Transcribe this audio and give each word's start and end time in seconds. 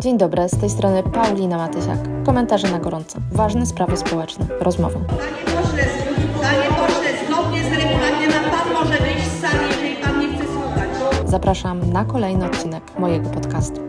Dzień 0.00 0.18
dobry, 0.18 0.48
z 0.48 0.58
tej 0.60 0.70
strony 0.70 1.02
Paulina 1.02 1.56
Matysiak. 1.56 1.98
Komentarze 2.26 2.70
na 2.70 2.78
gorąco. 2.78 3.18
Ważne 3.32 3.66
sprawy 3.66 3.96
społeczne. 3.96 4.46
Rozmowa. 4.60 4.98
Panie 4.98 5.62
pośle, 5.62 5.84
panie 6.42 6.68
pośle, 6.68 7.26
zgodnie 7.26 7.62
z 7.62 7.72
regulaminem 7.72 8.44
pan 8.50 8.72
może 8.72 8.98
wyjść 8.98 9.26
z 9.26 9.40
sali, 9.40 9.68
jeżeli 9.68 9.96
pan 9.96 10.20
nie 10.20 10.28
chce 10.28 10.44
słuchać. 10.44 10.88
Zapraszam 11.26 11.92
na 11.92 12.04
kolejny 12.04 12.46
odcinek 12.46 12.98
mojego 12.98 13.30
podcastu. 13.30 13.80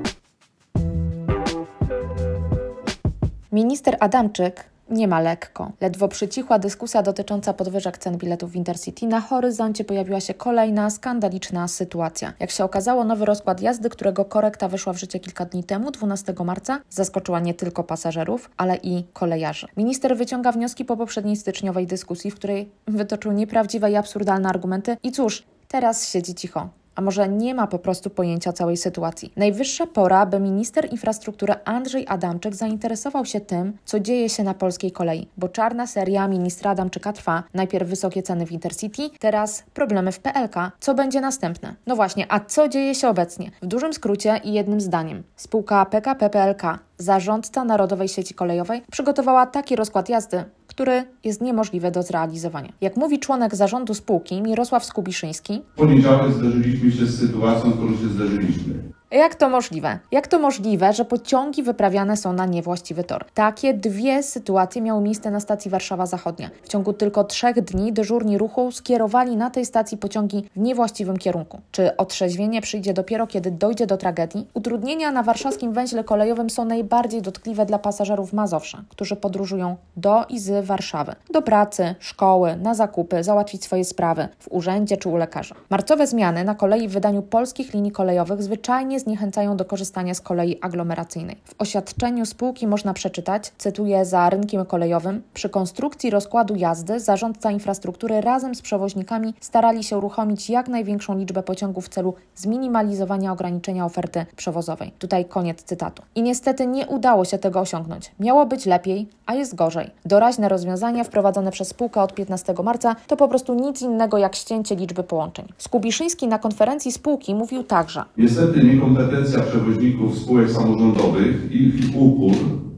Minister 3.51 3.97
Adamczyk 3.99 4.69
nie 4.90 5.08
ma 5.08 5.20
lekko. 5.20 5.72
Ledwo 5.81 6.08
przycichła 6.08 6.60
dyskusja 6.60 7.02
dotycząca 7.02 7.54
podwyżek 7.54 7.97
cen 7.97 8.17
biletów 8.17 8.52
w 8.52 8.56
Intercity, 8.56 9.08
na 9.08 9.22
horyzoncie 9.22 9.84
pojawiła 9.84 10.20
się 10.20 10.34
kolejna 10.34 10.90
skandaliczna 10.90 11.67
sytuacja. 11.67 12.34
Jak 12.40 12.52
się 12.52 12.63
okazało, 12.63 13.03
nowy 13.03 13.26
rozkład 13.26 13.62
jazdy, 13.62 13.90
którego 13.90 14.26
korekta 14.26 14.67
wyszła 14.67 14.94
w 14.94 14.98
życie 14.98 15.20
kilka 15.20 15.46
dni 15.46 15.63
temu, 15.63 15.92
12 15.92 16.34
marca, 16.45 16.81
zaskoczyła 16.90 17.39
nie 17.39 17.53
tylko 17.53 17.84
pasażerów, 17.84 18.49
ale 18.58 18.75
i 18.75 19.03
kolejarzy. 19.13 19.67
Minister 19.77 20.17
wyciąga 20.17 20.52
wnioski 20.52 20.86
po 20.86 20.97
poprzedniej 20.97 21.36
styczniowej 21.36 21.88
dyskusji, 21.88 22.31
w 22.31 22.36
której 22.36 22.70
wytoczył 22.88 23.31
nieprawdziwe 23.31 23.91
i 23.91 23.95
absurdalne 23.95 24.49
argumenty 24.49 24.97
i 25.03 25.11
cóż, 25.11 25.44
teraz 25.67 26.09
siedzi 26.09 26.36
cicho. 26.36 26.70
A 26.95 27.02
może 27.02 27.30
nie 27.30 27.55
ma 27.55 27.67
po 27.67 27.80
prostu 27.80 28.09
pojęcia 28.09 28.54
całej 28.54 28.77
sytuacji. 28.77 29.34
Najwyższa 29.36 29.88
pora, 29.88 30.26
by 30.26 30.40
minister 30.40 30.91
infrastruktury 30.91 31.53
Andrzej 31.66 32.05
Adamczyk 32.08 32.55
zainteresował 32.55 33.26
się 33.26 33.41
tym, 33.41 33.77
co 33.86 33.99
dzieje 33.99 34.30
się 34.30 34.44
na 34.44 34.53
polskiej 34.53 34.91
kolei, 34.91 35.27
bo 35.38 35.50
czarna 35.50 35.88
seria 35.88 36.27
ministra 36.27 36.72
Adamczyka 36.72 37.13
trwa. 37.13 37.44
Najpierw 37.53 37.89
wysokie 37.89 38.23
ceny 38.23 38.45
w 38.45 38.52
Intercity, 38.52 39.09
teraz 39.20 39.63
problemy 39.73 40.12
w 40.12 40.20
PLK. 40.20 40.72
Co 40.80 40.94
będzie 40.94 41.22
następne? 41.22 41.76
No 41.88 41.95
właśnie, 41.95 42.26
a 42.30 42.39
co 42.39 42.67
dzieje 42.67 42.95
się 42.95 43.09
obecnie? 43.09 43.52
W 43.62 43.66
dużym 43.66 43.94
skrócie 43.94 44.41
i 44.44 44.53
jednym 44.53 44.81
zdaniem. 44.81 45.23
Spółka 45.36 45.86
PKP 45.86 46.30
PLK, 46.30 46.80
zarządca 46.98 47.64
Narodowej 47.64 48.08
Sieci 48.08 48.34
Kolejowej, 48.34 48.81
przygotowała 48.91 49.45
taki 49.45 49.75
rozkład 49.75 50.09
jazdy, 50.09 50.44
który 50.76 51.04
jest 51.23 51.42
niemożliwy 51.42 51.92
do 51.92 52.04
zrealizowania. 52.04 52.73
Jak 52.81 52.98
mówi 52.98 53.20
członek 53.20 53.56
zarządu 53.56 53.94
spółki 53.94 54.42
Mirosław 54.42 54.86
Skubiszyński, 54.86 55.62
poniedziałek 55.76 56.34
zderzyliśmy 56.34 56.92
się 56.92 57.06
z 57.06 57.20
sytuacją, 57.20 57.72
z 57.72 57.73
którą 57.73 57.92
się 57.92 58.08
zderzyliśmy. 58.08 58.94
Jak 59.16 59.35
to 59.35 59.49
możliwe? 59.49 59.99
Jak 60.11 60.27
to 60.27 60.39
możliwe, 60.39 60.94
że 60.94 61.05
pociągi 61.05 61.63
wyprawiane 61.63 62.17
są 62.17 62.33
na 62.33 62.45
niewłaściwy 62.45 63.03
tor? 63.03 63.25
Takie 63.33 63.73
dwie 63.73 64.23
sytuacje 64.23 64.81
miały 64.81 65.02
miejsce 65.02 65.31
na 65.31 65.39
stacji 65.39 65.72
Warszawa 65.72 66.05
Zachodnia. 66.05 66.49
W 66.63 66.67
ciągu 66.67 66.94
tylko 66.94 67.23
trzech 67.23 67.61
dni 67.61 67.94
dyżurni 67.94 68.38
ruchu 68.38 68.72
skierowali 68.72 69.38
na 69.38 69.49
tej 69.49 69.66
stacji 69.66 69.97
pociągi 69.97 70.45
w 70.55 70.59
niewłaściwym 70.59 71.17
kierunku. 71.17 71.61
Czy 71.72 71.97
otrzeźwienie 71.97 72.61
przyjdzie 72.61 72.94
dopiero, 72.94 73.27
kiedy 73.27 73.52
dojdzie 73.52 73.88
do 73.88 73.97
tragedii? 73.97 74.47
Utrudnienia 74.53 75.11
na 75.11 75.23
warszawskim 75.23 75.73
węźle 75.73 76.03
kolejowym 76.03 76.50
są 76.50 76.66
najbardziej 76.66 77.22
dotkliwe 77.22 77.66
dla 77.66 77.79
pasażerów 77.79 78.33
Mazowsza, 78.33 78.83
którzy 78.89 79.16
podróżują 79.16 79.75
do 79.97 80.25
i 80.29 80.39
z 80.39 80.66
Warszawy. 80.66 81.16
Do 81.31 81.41
pracy, 81.41 81.95
szkoły, 82.00 82.55
na 82.55 82.73
zakupy, 82.73 83.23
załatwić 83.23 83.63
swoje 83.63 83.85
sprawy 83.85 84.27
w 84.39 84.47
urzędzie 84.52 84.97
czy 84.97 85.09
u 85.09 85.17
lekarza. 85.17 85.55
Marcowe 85.69 86.07
zmiany 86.07 86.44
na 86.44 86.55
kolei 86.55 86.88
w 86.88 86.91
wydaniu 86.91 87.22
polskich 87.22 87.73
linii 87.73 87.91
kolejowych 87.91 88.44
zwyczajnie 88.44 89.05
zniechęcają 89.06 89.58
do 89.58 89.66
korzystania 89.66 90.14
z 90.14 90.22
kolei 90.22 90.58
aglomeracyjnej. 90.61 91.38
W 91.45 91.56
oświadczeniu 91.59 92.25
spółki 92.25 92.67
można 92.67 92.94
przeczytać, 92.94 93.52
cytuję 93.58 94.06
za 94.06 94.30
rynkiem 94.30 94.66
kolejowym, 94.66 95.22
przy 95.34 95.50
konstrukcji 95.50 96.09
rozkładu 96.09 96.56
jazdy 96.56 97.00
zarządca 97.00 97.52
infrastruktury 97.52 98.22
razem 98.22 98.56
z 98.56 98.62
przewoźnikami 98.62 99.34
starali 99.39 99.84
się 99.84 99.97
uruchomić 99.97 100.50
jak 100.50 100.67
największą 100.67 101.17
liczbę 101.17 101.44
pociągów 101.44 101.86
w 101.86 101.89
celu 101.89 102.14
zminimalizowania 102.36 103.31
ograniczenia 103.31 103.86
oferty 103.86 104.25
przewozowej. 104.36 104.92
Tutaj 105.00 105.25
koniec 105.25 105.64
cytatu. 105.64 106.03
I 106.16 106.22
niestety 106.22 106.67
nie 106.67 106.88
udało 106.88 107.25
się 107.25 107.38
tego 107.38 107.59
osiągnąć. 107.59 108.12
Miało 108.19 108.45
być 108.45 108.66
lepiej, 108.66 109.08
a 109.25 109.34
jest 109.34 109.56
gorzej. 109.56 109.92
Doraźne 110.06 110.50
rozwiązania 110.50 111.03
wprowadzone 111.03 111.52
przez 111.52 111.67
spółkę 111.67 112.02
od 112.02 112.14
15 112.14 112.53
marca 112.64 112.95
to 113.08 113.17
po 113.17 113.28
prostu 113.28 113.53
nic 113.53 113.81
innego 113.81 114.18
jak 114.18 114.35
ścięcie 114.35 114.75
liczby 114.75 115.03
połączeń. 115.03 115.46
Skubiszyński 115.58 116.28
na 116.28 116.40
konferencji 116.40 116.91
spółki 116.91 117.35
mówił 117.35 117.63
także, 117.63 118.03
Niestety 118.18 118.63
niekompetencja 118.95 119.39
przewoźników 119.39 120.17
spółek 120.17 120.51
samorządowych, 120.51 121.51
ich 121.51 121.95
upór 121.95 122.31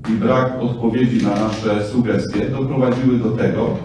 i 0.09 0.11
brak 0.11 0.61
odpowiedzi 0.61 1.25
na 1.25 1.29
nasze 1.29 1.85
sugestie 1.85 2.50
doprowadziły 2.50 3.17
do 3.17 3.31
tego, 3.31 3.78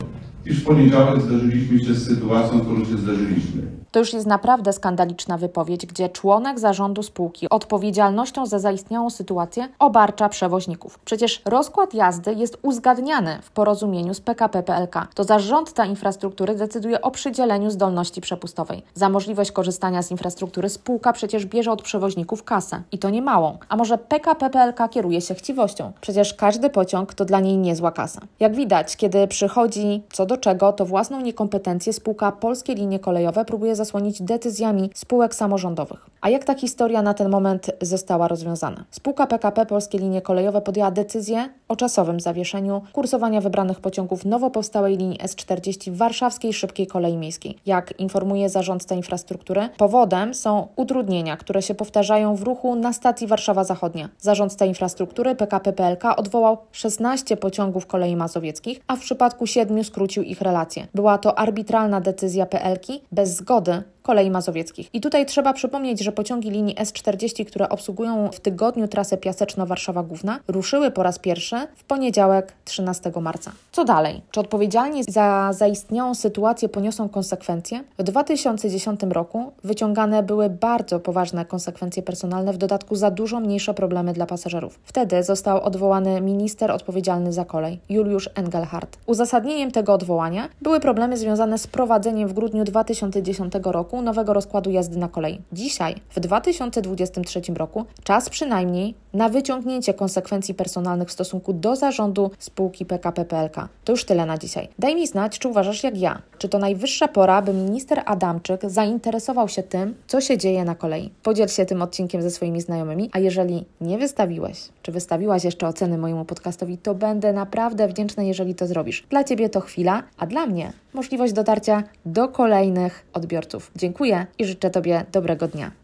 iż 0.46 0.60
w 0.60 0.64
poniedziałek 0.64 1.22
zderzyliśmy 1.22 1.78
się 1.78 1.94
z 1.94 2.08
sytuacją, 2.08 2.60
którą 2.60 2.84
się 2.84 2.98
zderzyliśmy. 2.98 3.62
To 3.92 3.98
już 3.98 4.12
jest 4.12 4.26
naprawdę 4.26 4.72
skandaliczna 4.72 5.38
wypowiedź, 5.38 5.86
gdzie 5.86 6.08
członek 6.08 6.60
zarządu 6.60 7.02
spółki 7.02 7.48
odpowiedzialnością 7.48 8.46
za 8.46 8.58
zaistniałą 8.58 9.10
sytuację 9.10 9.68
obarcza 9.78 10.28
przewoźników. 10.28 10.98
Przecież 11.04 11.42
rozkład 11.44 11.94
jazdy 11.94 12.34
jest 12.34 12.58
uzgadniany 12.62 13.38
w 13.42 13.50
porozumieniu 13.50 14.14
z 14.14 14.20
PKP 14.20 14.62
PLK. 14.62 15.08
To 15.14 15.24
zarządca 15.24 15.86
infrastruktury 15.86 16.54
decyduje 16.54 17.02
o 17.02 17.10
przydzieleniu 17.10 17.70
zdolności 17.70 18.20
przepustowej. 18.20 18.82
Za 18.94 19.08
możliwość 19.08 19.52
korzystania 19.52 20.02
z 20.02 20.10
infrastruktury 20.10 20.68
spółka 20.68 21.12
przecież 21.12 21.46
bierze 21.46 21.72
od 21.72 21.82
przewoźników 21.82 22.44
kasę. 22.44 22.82
I 22.92 22.98
to 22.98 23.10
nie 23.10 23.22
małą. 23.22 23.58
A 23.68 23.76
może 23.76 23.98
PKP 23.98 24.50
PLK 24.50 24.88
kieruje 24.90 25.20
się 25.20 25.34
chciwością? 25.34 25.92
Przecież 26.00 26.34
każdy 26.34 26.70
pociąg 26.70 27.14
to 27.14 27.24
dla 27.24 27.40
niej 27.40 27.58
niezła 27.58 27.90
kasa. 27.90 28.20
Jak 28.40 28.54
widać, 28.54 28.96
kiedy 28.96 29.28
przychodzi 29.28 30.02
co 30.12 30.26
do 30.26 30.31
czego, 30.36 30.72
to 30.72 30.86
własną 30.86 31.20
niekompetencję 31.20 31.92
spółka 31.92 32.32
Polskie 32.32 32.74
Linie 32.74 32.98
Kolejowe 32.98 33.44
próbuje 33.44 33.76
zasłonić 33.76 34.22
decyzjami 34.22 34.90
spółek 34.94 35.34
samorządowych. 35.34 36.11
A 36.22 36.28
jak 36.28 36.44
ta 36.44 36.54
historia 36.54 37.02
na 37.02 37.14
ten 37.14 37.28
moment 37.28 37.70
została 37.80 38.28
rozwiązana? 38.28 38.84
Spółka 38.90 39.26
PKP 39.26 39.66
Polskie 39.66 39.98
Linie 39.98 40.22
Kolejowe 40.22 40.60
podjęła 40.60 40.90
decyzję 40.90 41.48
o 41.68 41.76
czasowym 41.76 42.20
zawieszeniu 42.20 42.82
kursowania 42.92 43.40
wybranych 43.40 43.80
pociągów 43.80 44.24
nowo 44.24 44.50
powstałej 44.50 44.96
linii 44.96 45.18
S40 45.18 45.92
warszawskiej 45.92 46.52
szybkiej 46.52 46.86
kolei 46.86 47.16
miejskiej. 47.16 47.58
Jak 47.66 48.00
informuje 48.00 48.48
zarządca 48.48 48.94
infrastruktury, 48.94 49.68
powodem 49.78 50.34
są 50.34 50.68
utrudnienia, 50.76 51.36
które 51.36 51.62
się 51.62 51.74
powtarzają 51.74 52.36
w 52.36 52.42
ruchu 52.42 52.74
na 52.74 52.92
stacji 52.92 53.26
Warszawa 53.26 53.64
Zachodnia. 53.64 54.08
Zarządca 54.18 54.64
infrastruktury 54.64 55.34
PKP 55.34 55.72
PLK 55.72 56.04
odwołał 56.16 56.58
16 56.72 57.36
pociągów 57.36 57.86
kolei 57.86 58.16
mazowieckich, 58.16 58.80
a 58.86 58.96
w 58.96 59.00
przypadku 59.00 59.46
7 59.46 59.84
skrócił 59.84 60.22
ich 60.22 60.40
relacje. 60.40 60.86
Była 60.94 61.18
to 61.18 61.38
arbitralna 61.38 62.00
decyzja 62.00 62.46
PLK 62.46 62.86
bez 63.12 63.36
zgody 63.36 63.82
kolei 64.02 64.30
mazowieckich. 64.30 64.94
I 64.94 65.00
tutaj 65.00 65.26
trzeba 65.26 65.52
przypomnieć, 65.52 66.00
że 66.00 66.12
pociągi 66.12 66.50
linii 66.50 66.74
S40, 66.74 67.44
które 67.44 67.68
obsługują 67.68 68.30
w 68.32 68.40
tygodniu 68.40 68.88
trasę 68.88 69.16
Piaseczno-Warszawa 69.16 70.06
Główna, 70.06 70.40
ruszyły 70.48 70.90
po 70.90 71.02
raz 71.02 71.18
pierwszy 71.18 71.56
w 71.76 71.84
poniedziałek 71.84 72.52
13 72.64 73.12
marca. 73.20 73.52
Co 73.72 73.84
dalej? 73.84 74.20
Czy 74.30 74.40
odpowiedzialni 74.40 75.04
za 75.04 75.50
zaistniałą 75.52 76.14
sytuację 76.14 76.68
poniosą 76.68 77.08
konsekwencje? 77.08 77.84
W 77.98 78.02
2010 78.02 79.00
roku 79.10 79.52
wyciągane 79.64 80.22
były 80.22 80.50
bardzo 80.50 81.00
poważne 81.00 81.44
konsekwencje 81.44 82.02
personalne, 82.02 82.52
w 82.52 82.58
dodatku 82.58 82.96
za 82.96 83.10
dużo 83.10 83.40
mniejsze 83.40 83.74
problemy 83.74 84.12
dla 84.12 84.26
pasażerów. 84.26 84.78
Wtedy 84.84 85.22
został 85.22 85.62
odwołany 85.62 86.20
minister 86.20 86.70
odpowiedzialny 86.70 87.32
za 87.32 87.44
kolej, 87.44 87.80
Juliusz 87.88 88.30
Engelhardt. 88.34 88.98
Uzasadnieniem 89.06 89.70
tego 89.70 89.92
odwołania 89.92 90.48
były 90.62 90.80
problemy 90.80 91.16
związane 91.16 91.58
z 91.58 91.66
prowadzeniem 91.66 92.28
w 92.28 92.32
grudniu 92.32 92.64
2010 92.64 93.52
roku 93.92 94.02
nowego 94.02 94.32
rozkładu 94.32 94.70
jazdy 94.70 94.98
na 94.98 95.08
kolei. 95.08 95.40
Dzisiaj, 95.52 95.94
w 96.10 96.20
2023 96.20 97.40
roku, 97.56 97.84
czas 98.04 98.30
przynajmniej 98.30 98.94
na 99.12 99.28
wyciągnięcie 99.28 99.94
konsekwencji 99.94 100.54
personalnych 100.54 101.08
w 101.08 101.12
stosunku 101.12 101.52
do 101.52 101.76
zarządu 101.76 102.30
spółki 102.38 102.86
PKP 102.86 103.24
PLK. 103.24 103.68
To 103.84 103.92
już 103.92 104.04
tyle 104.04 104.26
na 104.26 104.38
dzisiaj. 104.38 104.68
Daj 104.78 104.94
mi 104.94 105.06
znać, 105.06 105.38
czy 105.38 105.48
uważasz 105.48 105.84
jak 105.84 105.98
ja. 105.98 106.22
Czy 106.38 106.48
to 106.48 106.58
najwyższa 106.58 107.08
pora, 107.08 107.42
by 107.42 107.52
minister 107.52 108.02
Adamczyk 108.06 108.60
zainteresował 108.66 109.48
się 109.48 109.62
tym, 109.62 109.94
co 110.06 110.20
się 110.20 110.38
dzieje 110.38 110.64
na 110.64 110.74
kolei? 110.74 111.10
Podziel 111.22 111.48
się 111.48 111.66
tym 111.66 111.82
odcinkiem 111.82 112.22
ze 112.22 112.30
swoimi 112.30 112.60
znajomymi, 112.60 113.10
a 113.12 113.18
jeżeli 113.18 113.64
nie 113.80 113.98
wystawiłeś, 113.98 114.68
czy 114.82 114.92
wystawiłaś 114.92 115.44
jeszcze 115.44 115.66
oceny 115.66 115.98
mojemu 115.98 116.24
podcastowi, 116.24 116.78
to 116.78 116.94
będę 116.94 117.32
naprawdę 117.32 117.88
wdzięczna, 117.88 118.22
jeżeli 118.22 118.54
to 118.54 118.66
zrobisz. 118.66 119.04
Dla 119.10 119.24
Ciebie 119.24 119.48
to 119.48 119.60
chwila, 119.60 120.02
a 120.18 120.26
dla 120.26 120.46
mnie 120.46 120.72
możliwość 120.94 121.32
dotarcia 121.32 121.82
do 122.06 122.28
kolejnych 122.28 123.04
odbiorców. 123.12 123.70
Dziękuję 123.76 124.26
i 124.38 124.44
życzę 124.44 124.70
Tobie 124.70 125.04
dobrego 125.12 125.48
dnia. 125.48 125.72